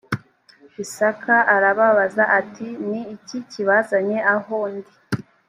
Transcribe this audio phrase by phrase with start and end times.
[0.83, 4.93] isaka arababaza ati ni iki kibazanye aho ndi